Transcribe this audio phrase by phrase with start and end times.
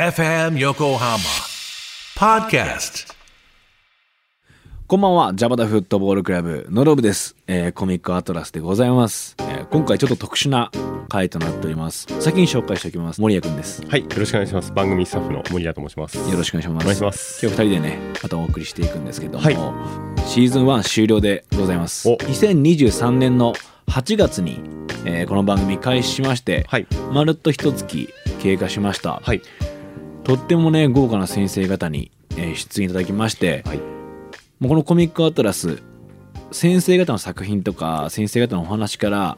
[0.00, 1.18] FM Yokohama
[2.16, 3.12] Podcast.
[4.86, 10.70] こんばんは、ジャパダフットボールクラブのロブです、えーコミックアトラスでございます、えー今回ちょっと特殊な
[11.10, 12.06] 回となっております。
[12.18, 13.20] 先に紹介しておきます。
[13.20, 13.84] 森谷くんです。
[13.86, 14.72] はい、よろしくお願いします。
[14.72, 16.16] 番組スタッフの森谷と申します。
[16.16, 16.84] よろしくお願いします。
[16.84, 19.54] お願いします今日二人でね、またお送りしていくんですけども、はい
[20.26, 22.08] シーズン1終了でございます。
[22.08, 23.52] お2023年の
[23.88, 24.62] 8月に、
[25.04, 28.08] えーこの番組開始しまして、はい、まるっと一月
[28.40, 29.20] 経過しました。
[29.22, 29.42] はい、
[30.30, 33.84] とってもね、豪華な先生方に、えー出演いただきまして、はい、も
[34.60, 35.82] うこのコミックアトラス
[36.52, 39.36] 先生方の作品とか先生方のお話から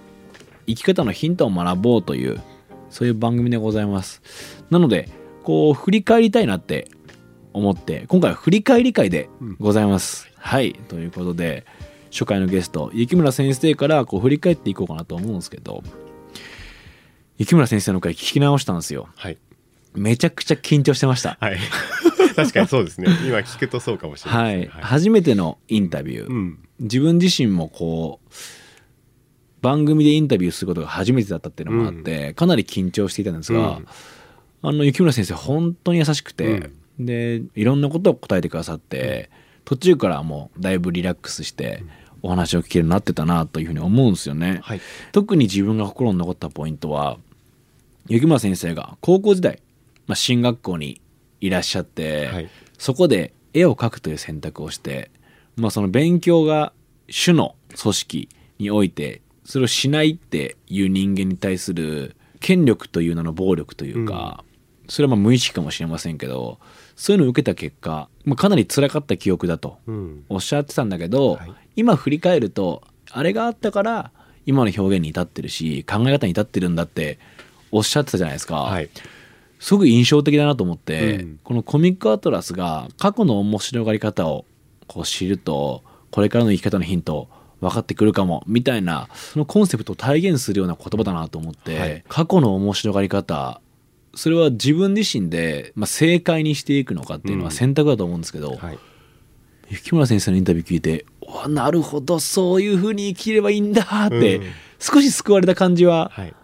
[0.66, 2.42] 生き方のヒントを学ぼうという
[2.90, 4.20] そういう番組でございます。
[4.68, 5.08] なので
[5.44, 6.90] こう振り返りたいなって
[7.54, 10.74] 思って今回は振り返り会でございます、はい。
[10.88, 11.64] ということで
[12.10, 15.82] 初回のゲスト雪村先生からこう振り返っていこうかなと思うんですけど
[17.38, 19.08] 雪村先生の回聞き直したんですよ。
[19.16, 19.38] はい、
[19.94, 21.36] めちゃくちゃ緊張してました。
[21.40, 21.58] はい。
[22.34, 23.08] 確かにそうですね。
[23.26, 24.82] 今聞くとそうかもしれなはいい、ですね。
[24.82, 28.32] 初めてのインタビュー、うん、自分自身もこう
[29.60, 33.86] 番組でインタビューすることが初めてだったっていうのもあって、かなり緊張していたんですが、うん。
[34.62, 39.30] あの雪村先生本当に優しくて、でいろんなことを答えてくださって
[39.64, 41.82] 途中からもうだいぶリラックスして
[42.22, 44.60] お話を聞けるようになってたなというふうに思うんですよね。
[44.62, 47.18] はい、特に自分が心に残ったポイントは
[48.08, 49.60] 雪村先生が高校時代、
[50.12, 51.00] まあ、進学校に
[51.40, 52.50] いらっしゃって、はい。
[52.76, 55.10] そこで絵を描くという選択をして、
[55.56, 56.74] まあ、その勉強が
[57.08, 58.28] 主の組織
[58.58, 64.44] においてそれをしないっていう人間に対する権力という名の暴力というか、
[64.88, 66.58] それはまあ無意識かもしれませんけど
[66.94, 71.52] そういうのを受けた結果、まあ、かなり辛かった記憶だとうん、おっしゃってたんだけど、はい。
[71.76, 74.10] 今振り返るとあれがあったから
[74.44, 77.18] 今の表現に至ってるし考え方に至ってるんだって
[77.70, 78.90] おっしゃってたじゃないですか、はい、
[79.62, 81.40] すごく印象的だなと思って、うん。
[81.44, 84.44] このコミックアトラスが過去の面白がり方を
[84.88, 87.28] こう知るとこれからの生き方のヒント
[87.60, 92.04] 分かってくるかもみたいなそのコンセプトを体現するような言葉だなと思って、はい。
[92.08, 93.60] 過去の面白がり方
[94.16, 97.54] それは自分自身で、まあ、正解にしていくのかっていうのはうん。
[97.54, 98.78] 選択だと思うんですけど、はい、
[99.70, 104.44] 雪村先生のインタビュー聞いてわなるほどそういうふうに生きればいいんだって、うん。
[104.80, 106.34] 少し救われた感じは、はい、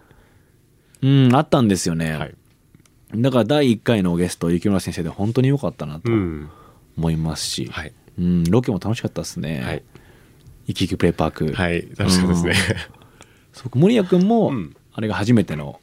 [1.01, 2.35] うん、あったんですよね、はい、
[3.15, 6.49] だから第1回のゲスト雪村先生で本当に良かったなとうん、
[6.97, 9.83] 思いますし、はい、うん、ロケも楽しかったですね、はい、
[10.67, 12.75] 生き生きプレイパーク、はい、楽しかったですね。
[13.53, 14.75] そう森谷君も、うん。
[14.93, 15.79] あれが初めての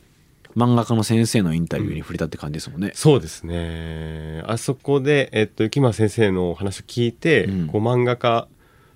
[0.56, 4.42] 漫画家の先生のインタビューに触れたって感じですもんね、そうですね。
[4.46, 7.66] あそこで、えっと、雪村先生のお話を聞いて、うん。
[7.68, 8.48] こう漫画家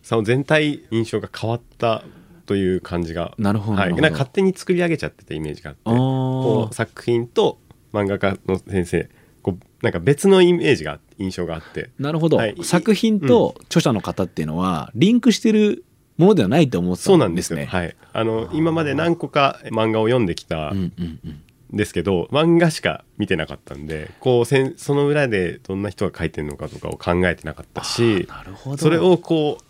[0.03, 2.05] さんの全体印象が変わった
[2.47, 7.59] という感じが、なるほどなはい、なんか勝手に作り上げちゃってたイメージがあって、こう作品と
[7.93, 9.09] 漫画家の先生、
[9.43, 12.57] こうなんか別のイメージが印象があって、なるほど、はい。
[12.63, 15.85] 作品と著者の方っていうのはリンクしてる
[16.17, 17.57] ものではないと思ってそうたなんんですすよ。
[17.57, 17.69] でね。
[17.69, 21.43] はい、あの今まで何個か漫画を読んできたうんうんうん
[21.73, 28.77] ですけど、漫画しか見てなかったんでこうせんその裏でどんな人が書いてるのかとかを考えてなかったしなるほど。
[28.77, 29.65] それをこう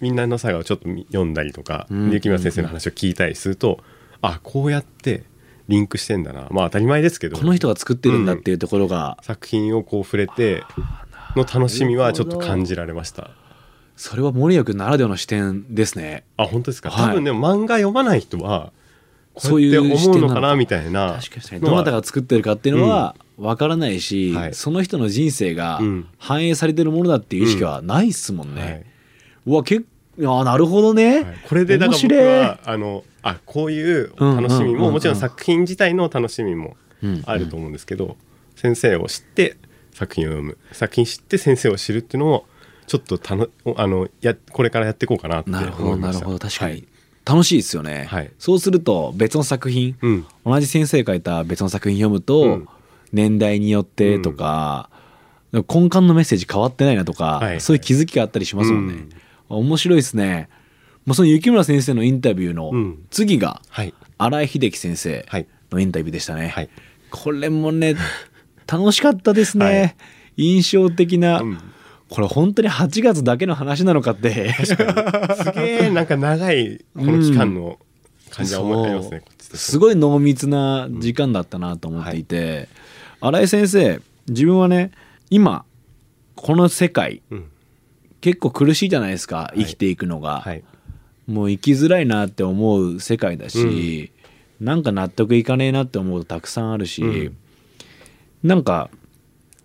[0.00, 3.80] みんなの作業をちょっと見読んだりとか、うん雪村先生の話を聞いたりすると
[4.20, 5.24] あこうやって
[5.68, 6.48] リンクしてんだな。
[6.50, 7.36] まあ当たり前ですけど。
[7.36, 10.64] この人が作ってるんだっていうところが、作品をこう触れて
[11.36, 13.30] の楽しみはちょっと感じられました。
[13.96, 16.24] それは森谷君ならではの視点ですね。
[16.36, 17.10] あ本当ですか、はい。
[17.10, 18.72] 多分ね漫画読まない人は
[19.34, 24.54] こそうういう思うのかなみたいな確かにどなたが作ってるかっていうのは分からないし、はい。
[24.54, 26.06] その人の人生がうん。
[26.16, 28.62] 反映されてるものだっていう意識はないっすもんね。
[28.62, 28.86] はい。
[29.46, 29.86] うわ結構
[30.24, 31.36] あなるほどね、はい。
[31.48, 34.80] これでだから僕はあのあこういう楽しみうんうんうんうん。
[34.80, 37.22] ももちろん作品自体の楽しみもうん。
[37.26, 38.16] あると思うんですけど、
[38.56, 39.56] 先生を知って
[39.92, 40.58] 作品を読む。
[40.72, 42.46] 作品知って先生を知るっていうのを
[42.86, 46.20] ちょっとたのあのやこれからやっていこうかなってなるほど思いました。
[46.20, 46.84] なるほど確かに、はい。
[47.24, 48.30] 楽しいですよね、はい。
[48.38, 50.26] そうすると別の作品、うん。
[50.44, 52.68] 同じ先生が書いた別の作品読むと、うん。
[53.12, 54.90] 年代によってとか、
[55.52, 57.60] 根幹のメッセージ変わってないなとか、はい。
[57.60, 59.10] そういう気づきがあったりしますもんね、うん
[59.56, 60.48] 面白いですね。
[61.06, 63.06] もうその雪村先生のインタビューのうん。
[63.10, 63.94] 次がはい。
[64.18, 65.46] 新井秀樹先生はい。
[65.70, 66.68] のインタビューでしたね、はい。
[67.10, 67.94] これもね
[68.66, 69.96] 楽しかったですね、はい。
[70.36, 71.58] 印象的な、うん。
[72.08, 74.52] これ本当に8月だけの話なのかって。
[74.64, 74.76] す
[75.54, 77.78] げえなんか長いこの期間の
[78.30, 82.68] 感じは思いますね、こっちとしてはすごい濃密な時間だったなと思っていて、
[83.20, 84.90] 新井先生自分はね
[85.30, 85.64] 今
[86.34, 87.44] この世界うん
[88.20, 89.64] 結構苦しいじゃないですかい。
[89.64, 90.64] 生きていくのが、はい。
[91.26, 94.12] もう生きづらいなって思う世界だし、
[94.60, 97.36] なんか納得いかねえなって思うとたくさんあるし、うん。
[98.42, 98.90] なんか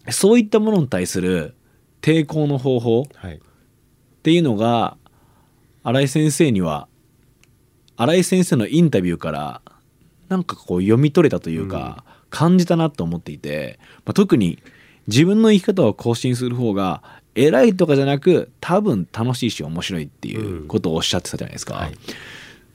[0.09, 1.55] そういったものに対する
[2.01, 3.35] 抵抗の方法はい。
[3.35, 3.39] っ
[4.23, 4.97] ていうのが
[5.83, 6.87] 新井先生には
[7.97, 9.61] 新井先生のインタビューから
[10.29, 14.57] なんかこう読み取れたというか、感じたなと思っていて、まあ、特に
[15.07, 17.03] 自分の生き方を更新する方が
[17.35, 21.75] 偉いとかじゃなく多分楽しいし面白いっていうことをおっしゃってたじゃないですか。
[21.75, 21.93] はい。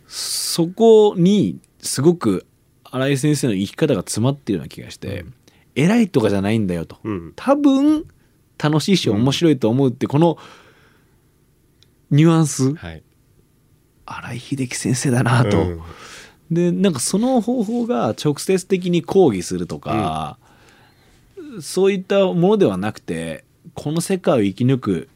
[0.07, 2.47] そこにすごく
[2.85, 5.25] 新井先生の生き方が詰まってるような気がして、
[5.75, 7.33] 偉いとかじゃないんだよと、うん。
[7.37, 8.07] 多分
[8.63, 10.39] 楽しいし面白いと思うってこの
[12.11, 13.03] ニュアンスはい。
[14.07, 15.81] 新井秀樹先生だなと、うん。
[16.51, 20.39] でなんかその方法が直接的に抗議するとか、
[21.61, 23.45] そういったものではなくて
[23.75, 25.09] この世界を生き抜く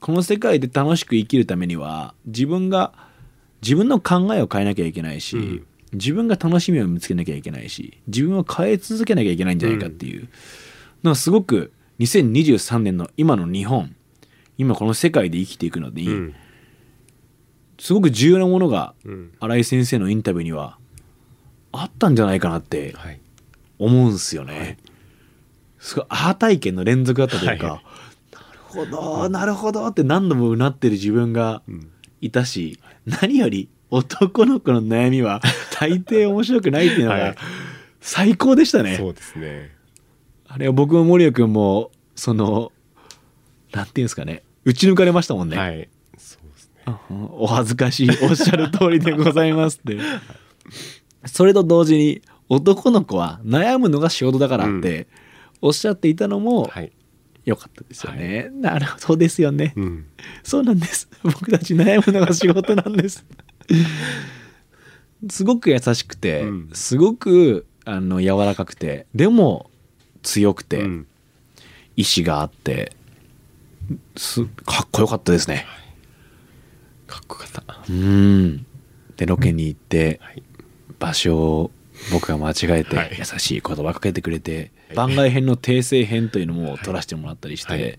[0.00, 2.92] この世界で楽しく生きるためには自分が
[3.62, 5.66] 自分の考えを変えなきゃいけないし、うん。
[5.92, 10.28] 自分が楽しみを見つけなきゃいけないし自分を変え続けなきゃいけないんじゃないかっていう、
[11.02, 13.94] なんかすごく2023年の今の日本
[14.56, 16.34] 今この世界で生きていくのに、うん。
[17.78, 19.32] すごく重要なものがうん。
[19.40, 20.78] 新井先生のインタビューには
[21.72, 23.20] あったんじゃないかなってはい。
[23.78, 24.78] 思うんすよね。
[25.80, 27.82] すごいアー体験の連続だったというか、は
[28.30, 31.90] なるほどなるほどって何度もうなってる自分がうん。
[32.20, 35.40] いたし何より男の子の悩みは
[35.80, 37.36] 大抵面白くないっていうのがはい。
[38.02, 38.96] 最高でしたね。
[38.96, 39.70] そうですね。
[40.46, 42.72] あれは僕も森谷君もその
[43.72, 45.56] なんていうんですかね打ち抜かれましたもんね。
[45.56, 45.88] はい。
[46.18, 46.94] そうですね。
[47.10, 49.98] うんお恥ずかしいおっしゃる通りでございますって。
[51.24, 55.06] それと同時に男の子は悩むのが仕事だからって
[55.62, 56.92] おっしゃっていたのもはい。
[57.44, 60.06] 良かったですよね、なるほどですよね、うん。
[60.42, 61.08] そうなんです。
[61.24, 63.24] 僕たち悩むのが仕事なんです。
[65.28, 66.70] すごく優しくて、うん。
[66.72, 69.70] すごくあの柔らかくてでも
[70.22, 71.06] 強くて、うん。
[71.96, 72.92] 意志があって
[74.16, 75.66] すかっこよかったですね。
[77.06, 77.84] かっこよかった。
[77.88, 78.66] うん。
[79.16, 80.42] でロケに行ってはい。
[80.98, 81.70] 場所を
[82.12, 83.16] 僕が間違えてはい。
[83.18, 87.98] 優しい言葉かけてくれて、はい番外編の訂正編というのも撮らせてもらったりして、はい。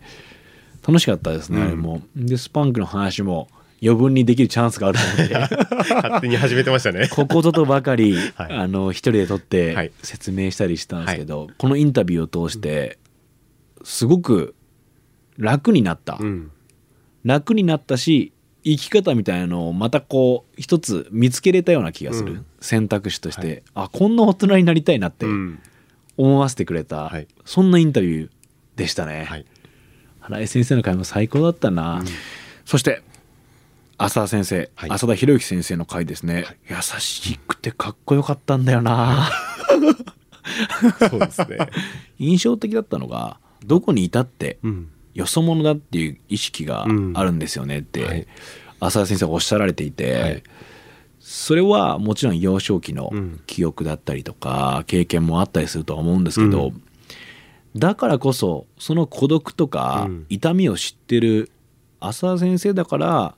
[0.86, 1.68] 楽しかったですね、うん。
[1.68, 2.02] あれも。
[2.16, 3.48] でスパンクの話も
[3.84, 5.34] 余分にできるチャンスがあると思って。
[5.94, 7.08] 勝手に始めてましたね。
[7.10, 8.54] ここぞとばかり、はい。
[8.54, 10.06] あの一人で撮っはてい。
[10.06, 13.00] 説明したりしたんですけど、このインタビューを通して
[13.84, 14.56] すごく
[15.38, 16.52] 楽になった、うん。
[17.24, 18.34] 楽になったし
[18.64, 22.46] 生き方みたいなのをまたこう一つ見つけれたような気がする、うん。
[22.60, 23.64] 選択肢として、はい。
[23.76, 25.26] あこんな大人になりたいなって。
[25.26, 25.60] うん
[26.18, 27.28] 思わせてくれた、はい。
[27.46, 28.30] そんなインタビュー
[28.76, 29.46] でしたね、はい。
[30.20, 32.06] 花江先生の回も最高だったな、うん。
[32.66, 33.02] そして
[33.98, 34.90] 浅田先生、はい。
[34.92, 39.30] 浅田博之先生の回ですね、優しくてかっこよかったんだよな。
[41.10, 41.58] そうですね。
[42.20, 44.90] 印象的だったのがどこにいたってうん。
[45.14, 48.28] よそ者だっていう意識があるんですよねって、はい。
[48.80, 50.44] 浅田先生がおっしゃられていて、はい
[51.34, 53.40] それはもちろん幼少期のうん。
[53.48, 56.84] 記憶だったりとか経験もあったりするとは思うんですけど、うん。
[57.78, 60.26] だからこそその孤独とかうん。
[60.28, 61.50] 痛みを知ってる
[62.02, 63.36] 浅田先生だから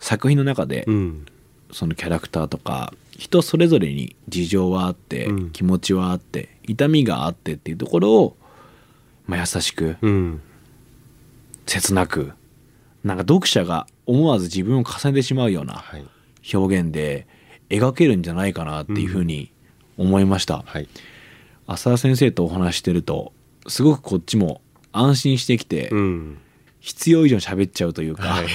[0.00, 1.26] 作品の中でうん。
[1.72, 5.50] そのキャラクターとか人それぞれに事情はあって、うん。
[5.50, 8.36] 気持ちはあって痛みがあってっていうところを、
[9.26, 10.42] まあ、優しくうん。
[11.64, 12.32] 切なく
[13.02, 16.04] なんか読者が思わず自分を重ねてしまうようなはい
[16.52, 17.26] 表現で
[17.68, 19.52] 描けるんじゃないかなっていうふうに
[19.96, 20.88] 思いました、はい。
[21.66, 23.32] 浅田先生とお話ししてると
[23.68, 24.60] すごくこっちも
[24.92, 26.38] 安心してきて、うん。
[26.80, 28.46] 必要以上に喋っちゃうというか、はい。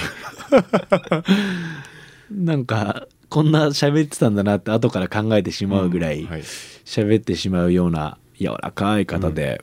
[2.34, 6.26] なんかこんな喋ってたんだなって後から考えてしまうぐらい
[6.84, 9.62] 喋ってしまうような柔らかい方で、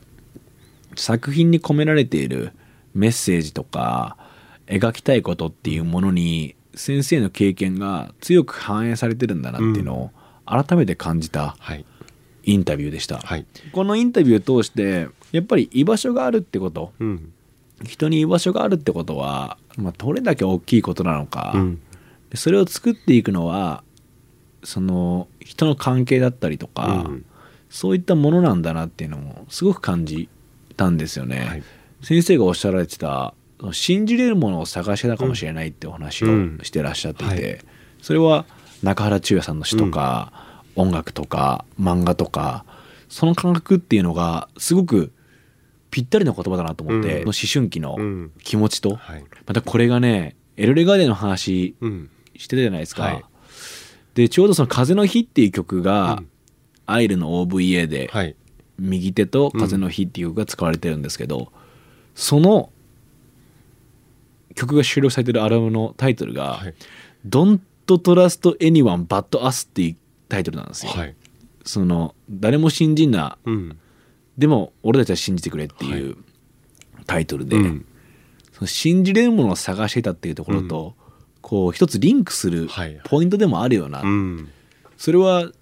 [0.96, 2.52] 作品に込められている
[2.94, 4.16] メッセージとか
[4.66, 10.10] 描きたいことっていうものに先生の経験が強く反映されてるんだなっていうのを
[10.46, 11.84] 改めて感じたはい。
[12.46, 13.46] インタビューでした、はい。
[13.72, 16.92] このインタビューを通してやっぱり居場所があるってこと。
[16.98, 17.32] うん。
[17.84, 21.80] 人に居場所があるってことは、まあ、どれだけ大きいことなのか、うん。
[22.34, 23.82] それを作っていくのは
[24.62, 27.26] その人の関係だったりとか、うん。
[27.70, 30.28] そういったものなんだなっていうのもすごく感じ
[30.76, 31.62] たんですよね、はい。
[32.02, 33.34] 先生がおっしゃられてた
[33.72, 36.58] 信じれるものを探してたかもしれないってお話をうん。
[36.62, 37.58] してらっしゃっていて、はい。
[38.02, 38.44] それは
[38.82, 40.32] 中原中也さんの詩とか、
[40.76, 42.64] 音楽とか漫画とか
[43.08, 45.12] その感覚っていうのがすごく
[45.90, 47.22] ぴったりの言葉だなと思って、うん。
[47.24, 48.32] 思春期のうん。
[48.42, 49.24] 気持ちと、はい。
[49.46, 52.10] またこれがねエルレガーデンの話うん。
[52.36, 53.24] してたじゃないですか、はい。
[54.14, 56.28] でちょうどその「風の日」っていう曲が、うん。
[56.86, 58.36] アイルの OVA ではい
[58.78, 61.50] 「右手と風の日」っていう曲が使われてるんですけど、
[62.14, 62.70] その
[64.54, 66.74] 曲が収録されてるアルバムのタイトルがはい
[67.28, 69.96] 「Don't Trust Anyone But Us」っていう
[70.28, 70.92] タイトルなんですよ。
[70.92, 71.14] はい。
[71.64, 73.38] その誰も信じんな。
[73.44, 73.78] うん。
[74.36, 76.16] でも俺たちは信じてくれっていう
[77.06, 77.86] タイトルで、うん。
[78.52, 80.94] その信じれるものを探してたっていうところと、
[81.40, 83.00] こう一つリンクするはい。
[83.04, 84.48] ポイントでもあるような、うん。
[84.96, 85.52] それは思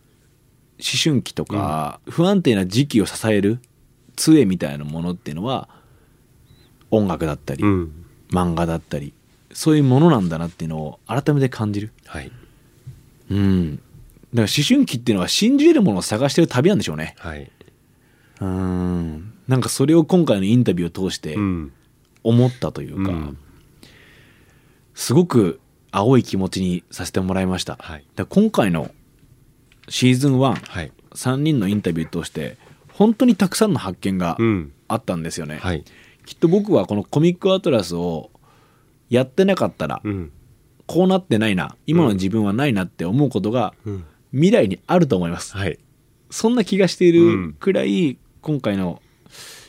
[1.02, 3.60] 春期とか不安定な時期を支える
[4.16, 5.68] 杖みたいなものっていうのは
[6.90, 8.01] 音楽だったり、うん
[8.32, 9.12] 漫画だったり
[9.52, 11.92] そういうものなんだなっていうのを改めて感じる。
[12.06, 12.32] はい。
[13.30, 13.86] うん、だか
[14.34, 17.14] ら思春期っていうのは信じれるものを探してる旅なんでしょうね。
[17.18, 17.50] はい。
[18.40, 19.32] うん。
[19.48, 21.72] なんかそれを今回のインタビューを通してうん。
[22.24, 23.38] 思ったというか、うん。
[24.94, 25.60] すごく
[25.90, 27.76] 青い気持ちにさせてもらいました。
[27.80, 28.04] はい。
[28.14, 28.90] だ今回の
[29.88, 30.92] シーズン1、はい。
[31.14, 32.56] 3人のインタビューとして
[32.92, 34.72] 本当にたくさんの発見がうん。
[34.88, 35.84] あったんですよね、はい
[36.26, 38.30] きっと僕はこのコミックアトラスを
[39.08, 40.32] やってなかったらうん。
[40.86, 44.04] こうなってないな今の自分はないなって思うことがうん。
[44.32, 45.56] 未来にあると思います。
[45.56, 45.78] はい。
[46.30, 49.02] そんな気がしているくらい今回の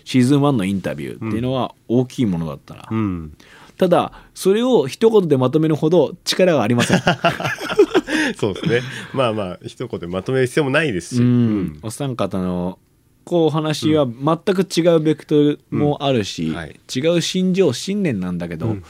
[0.06, 3.38] シーズン1のインタビューっていうのは大きいものだったな、うん。
[3.78, 7.02] ただそれを一言でまとめるほど力がありません。
[8.38, 8.82] そうですね。
[9.14, 11.22] まあまあ一言でまとめる必要もないですし。
[11.22, 12.80] うん、お三方の
[13.26, 16.56] こうお話は全く違うベクトルもあるし、うん。
[16.56, 16.80] はい。
[16.94, 18.84] 違う心情信念なんだけど、うん。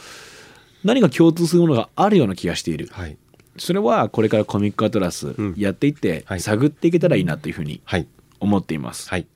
[0.84, 2.90] 何か共通するものがあるような気がしている。
[2.92, 3.18] はい。
[3.58, 5.54] それはこれからコミックアトラスん。
[5.58, 6.40] やっていってはい。
[6.40, 8.08] 探っていけたらいいなというふうにはい。
[8.40, 9.28] 思っています、はい。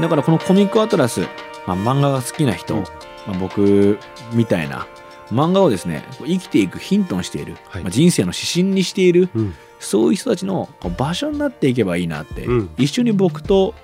[0.00, 1.20] だからこのコミックアトラス、
[1.66, 2.84] まあ、漫画が好きな人、うん。
[3.26, 3.98] まあ、僕
[4.32, 4.86] みたいな
[5.30, 7.82] 漫画をですね生きていくヒントにしている、はい。
[7.82, 9.54] まあ、人生の指針にしている、うん。
[9.78, 10.68] そういう人たちの
[10.98, 12.70] 場所になっていけばいいなって、うん。
[12.76, 13.74] 一緒に僕と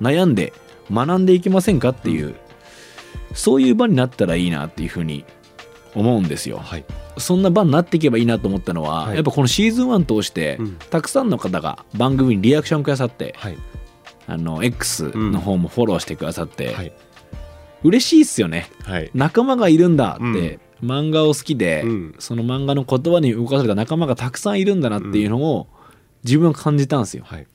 [0.00, 0.52] 悩んで
[0.90, 2.34] 学んでいきませんかっていう、
[3.34, 5.24] そういう場になったらいいなっていうふうに
[5.94, 6.58] 思うんですよ。
[6.58, 6.84] はい。
[7.18, 9.14] そんな場になっていけばいいなと思ったのは、はい。
[9.14, 10.76] やっぱこのシーズン1通して、うん。
[10.90, 13.58] たくさんの方が番組にリアクションくださって、はい。
[14.26, 16.92] あの X の方もフォローしてくださって、はい
[17.82, 18.70] 嬉しいっすよね。
[18.84, 19.10] はい。
[19.14, 22.14] 仲間がいるんだって、漫画を好きで、うん。
[22.18, 25.68] その漫画の言葉に動かされた仲間がたくさんいるんだなっていうのを
[26.24, 27.24] 自分は感じたんですよ。
[27.26, 27.46] はい。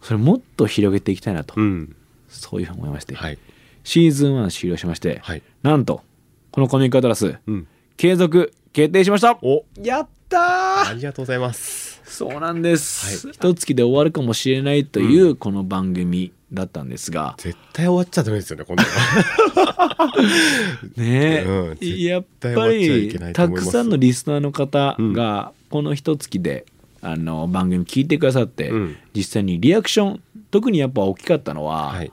[0.00, 1.96] それもっと広げていきたいなと、うん。
[2.28, 3.38] そういうふうに思いまして、はい。
[3.84, 5.42] シーズン1終了しまして、はい。
[5.62, 6.02] なんと
[6.50, 7.66] このコミックアトラスうん。
[7.96, 9.38] 継続決定しました。
[9.42, 9.64] お。
[9.82, 10.90] やったー！
[10.90, 12.02] ありがとうございます。
[12.04, 13.34] そうなんです、はい。
[13.34, 18.82] 一月で終わるかもしれないというこの番組だったんですが、絶対終わっちゃダメですよね今度。
[20.96, 26.66] ねえ、うん絶やっ対ぱりたくさんのリスナーの方がこの一月で
[27.02, 28.96] あの番組聞いてくださって、うん。
[29.14, 32.12] 実際にリアクション特にやっぱ大きかったのは、はい。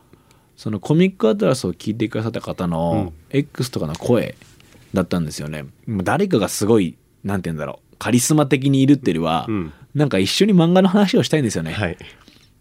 [0.57, 3.13] そのコミックアトラスを聞いてくださった方うのん。
[3.29, 4.36] X とかの声
[4.93, 5.63] だったんですよね。
[5.88, 9.74] もう誰かがすごいなんて言うんだろうカリスマ的にいるっていうよりは、うん。
[9.95, 11.71] なんか一緒に漫画の話をしたいんですよね。
[11.71, 11.98] はい。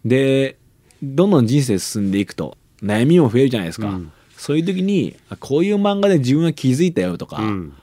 [0.05, 0.57] で
[1.01, 4.11] どんどん人生進んでいくと悩みも増えるじゃないですか、うん。
[4.37, 7.73] そういう時にあこういう漫画で自分は気づいたよとか、うん。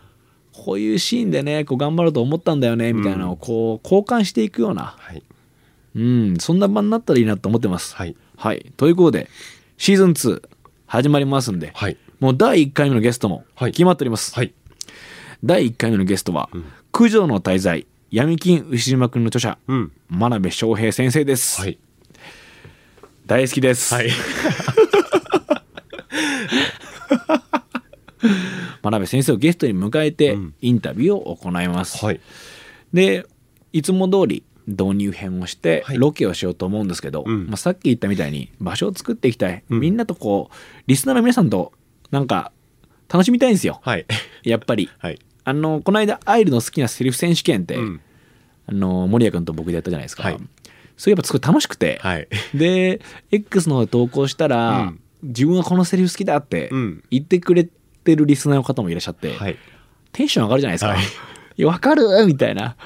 [0.52, 5.22] こういうシーンでねこう頑張ろうと思ったんだよねみたいなのをこう交換していくような、はい。
[5.96, 7.94] うん、そんな場になったらいいなと思ってます。
[7.94, 8.16] はい。
[8.36, 9.28] はい、ということで
[9.78, 10.42] シーズン2
[10.86, 11.96] 始まりますんで、はい。
[12.20, 13.72] もう第1回目のゲストもはい。
[13.72, 14.34] 決まっております。
[14.34, 14.52] はい。
[15.44, 16.50] 第1回目のゲストは、
[16.90, 19.92] 九条の滞在闇金牛島君の著者、うん。
[20.08, 21.60] 真鍋翔平先生です。
[21.60, 21.78] はい
[23.28, 23.94] 大好きです。
[23.94, 24.08] はい。
[28.82, 30.54] 真鍋先生をゲストに迎えてうん。
[30.62, 32.02] インタビューを行います。
[32.02, 32.20] はい。
[32.94, 33.26] で
[33.74, 35.98] いつも通り導入編をしてはい。
[35.98, 37.48] ロケをしようと思うんですけど、うん。
[37.48, 39.80] まあ、さっき言ったみたいに場所を作っていきたい、うん。
[39.80, 40.54] みんなとこう
[40.86, 41.74] リスナーの皆さんと
[42.10, 42.50] なんか
[43.12, 43.78] 楽しみたいんですよ。
[43.82, 44.06] はい。
[44.42, 44.88] やっぱり。
[44.96, 45.18] はい。
[45.44, 48.00] あのこの間アイルの好きなセリフ選手権って、うん。
[48.64, 50.38] あの森谷君と僕でやったじゃないですか、はい
[50.98, 52.28] それやっぱすごい楽しくて、はい。
[52.54, 53.00] で
[53.30, 55.00] X の方で投稿したら、うん。
[55.22, 57.04] 自分はこのセリフ好きだってうん。
[57.10, 57.64] 言ってくれ
[58.04, 59.56] てるリスナーの方もいらっしゃって、はい。
[60.12, 60.90] テンション上がるじゃないですか。
[60.90, 60.96] は
[61.56, 61.64] い。
[61.64, 62.26] わかる？
[62.26, 62.76] みたいな。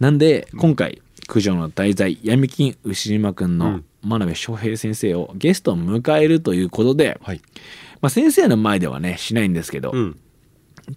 [0.00, 3.84] なんで、今回、九条の題材、闇金牛島くんのうん。
[4.02, 7.40] 真鍋翔平先生をゲストを迎えるということで、はい。
[8.00, 10.16] まあ、先生の前ではね、しないんですけど、うん。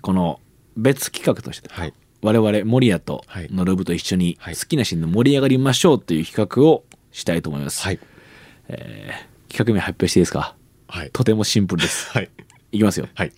[0.02, 0.40] この
[0.78, 3.48] 別企画として、はい我々、守谷とはい。
[3.52, 4.56] ノロブと一緒にはい。
[4.56, 7.84] 好きなシーンで盛り上がりましょうという企画をしたいと思います。
[7.84, 8.00] はい。
[8.68, 10.56] 企画名発表していいですか？
[10.88, 11.12] はい。
[11.12, 12.12] とてもシンプルです。
[12.12, 12.30] はい。
[12.72, 13.08] いきますよ。
[13.16, 13.32] はい。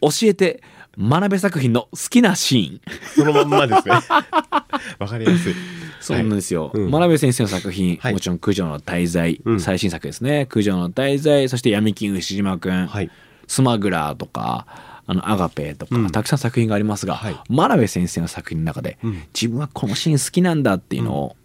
[0.00, 0.62] 教えて、
[0.96, 2.80] 真鍋作品の好きなシーン。
[3.14, 3.94] そのまんまですね。
[4.98, 5.54] わかりやすい。
[6.00, 6.70] そうなんですよ。
[6.74, 6.90] うん。
[6.90, 8.12] 真鍋先生の作品、はい。
[8.14, 9.60] もちろん九条の大罪、うん。
[9.60, 10.46] 最新作ですね。
[10.50, 13.10] 九条の大罪、そして闇金牛島くん、はい。
[13.46, 14.66] スマグラーとか、
[15.06, 16.10] あの、アガペとか、うん。
[16.10, 17.36] たくさん作品がありますが、はい。
[17.48, 19.22] 真鍋先生の作品の中で、うん。
[19.34, 21.36] 自分はこのシーン好きなんだっていうのを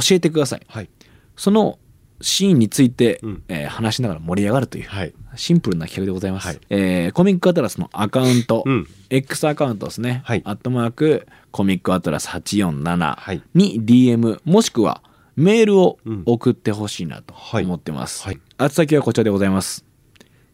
[0.00, 0.62] 教えてください。
[0.68, 0.88] はい。
[1.36, 1.78] その
[2.20, 3.42] シーンについて、うん。
[3.48, 5.12] えー話しながら盛り上がるという、はい。
[5.36, 6.48] シンプルな企画でございます。
[6.48, 6.58] はい。
[6.70, 8.86] えーコミックアトラスのアカウント、うん。
[9.10, 10.22] X アカウントですね。
[10.24, 10.42] はい。
[10.44, 12.42] アットマークコミックアトラスはい。
[12.42, 15.02] 847に DM もしくは
[15.36, 16.22] メールをうん。
[16.26, 17.64] 送ってほしいなとはい。
[17.64, 18.24] 思ってます。
[18.24, 18.40] はい。
[18.60, 19.84] 宛先はこちらでございます。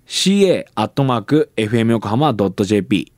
[0.06, 3.12] Ca アットマーク fm 横浜 .jp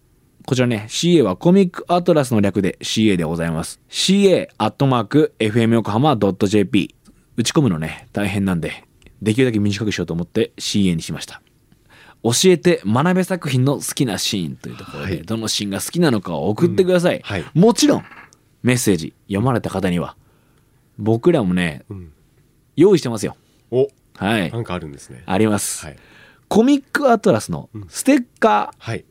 [0.47, 3.81] こちらね、CA はコミックアトラスの略で CA でございます。
[3.91, 6.95] CA アットマーク FM 横浜 .jp
[7.37, 8.85] 打ち込むのね、大変なんで、
[9.21, 11.43] できるだけ短くしようと思って CA にしました。
[12.23, 17.17] 教えて学べ作品の好きなシーンというところで、はいどのシーンが好きなのかを送ってください。
[17.17, 18.05] うんはいもちろん、
[18.63, 20.17] メッセージ読まれた方には、
[20.97, 22.13] 僕らもね、うん
[22.77, 23.37] 用意してますよ。
[23.73, 24.61] おはいな。
[24.61, 25.85] んかあるんですねあります。
[25.85, 25.97] はい
[26.49, 29.05] コミックアトラスのステッカー、はい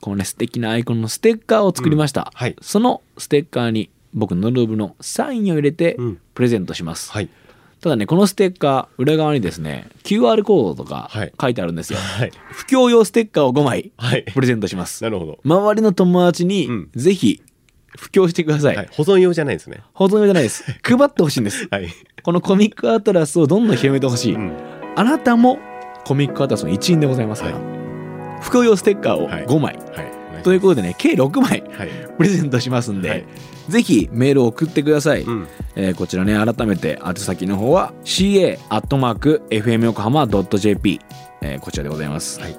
[0.00, 2.22] このね、素敵なアイコンのステッカーを作りました。
[2.22, 7.12] うんはいそのステッカーに僕のルーブのサインを入れてうんプレゼントします。
[7.12, 7.28] はい
[7.80, 11.98] ただね、このステッカー、裏側にですね、QR コードとかはい書いてあるんですよ。
[11.98, 15.02] はい不況用ステッカーを5枚はいプレゼントします。
[15.02, 17.42] なるほど周りの友達にうんぜひ
[17.98, 18.76] 布教してください。
[18.76, 20.64] はい保存用じゃないですね保存用じゃないです。
[20.82, 21.68] 配ってほしいんです。
[21.70, 21.88] はい
[22.22, 24.34] このコミックアトラスをどんどん広めてほしい。
[24.34, 24.52] うん
[24.96, 25.58] あなたも
[26.04, 29.46] コミックアトラスの一員でございますから、は不況用ステッカーをはい。
[29.46, 29.76] 5枚。
[29.76, 30.10] はい。
[30.42, 31.88] ということでね、計6枚はい。
[32.16, 33.24] プレゼントしますんで、はい。
[33.68, 35.22] ぜひメールを送ってください。
[35.22, 35.46] うん。
[35.76, 41.00] えーこちらね、改めて宛先の方は ca.fmyokohama.jp、
[41.42, 42.40] えーこちらでございます。
[42.40, 42.56] はい。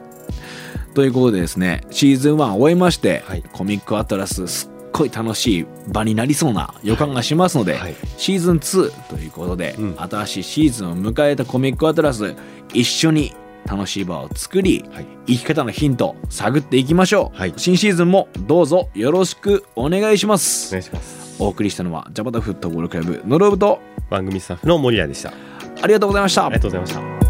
[0.94, 3.44] ということでですね、シーズン1終えまして、はい。
[3.52, 7.96] コミックアトラスすっごい楽しい場になりそうな予感がしますので、はい。
[8.18, 9.96] シーズン2ということで、うん。
[9.98, 12.36] 新しいシーズンを迎えたコミックアトラス
[12.74, 13.34] 一緒に
[13.66, 15.06] 楽しい場を作り、はい。
[15.28, 17.54] 生き方のヒントを探っていきましょう、はい。
[17.58, 21.22] 新シーズンもどうぞよろしくお願いしまおす、願いします。
[21.40, 25.30] お送りしたのはジャパタフットボールクラブのロブと番組スタッフの森谷でした。
[25.30, 25.34] あ
[25.84, 26.48] ありがとうございました。
[26.50, 27.21] りがとうございました